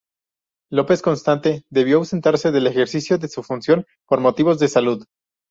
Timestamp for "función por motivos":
3.43-4.57